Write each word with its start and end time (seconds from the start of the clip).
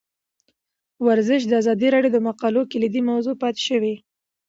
ورزش 1.07 1.41
د 1.47 1.51
ازادي 1.61 1.87
راډیو 1.95 2.13
د 2.13 2.19
مقالو 2.27 2.61
کلیدي 2.71 3.01
موضوع 3.09 3.35
پاتې 3.41 3.61
شوی. 3.69 3.95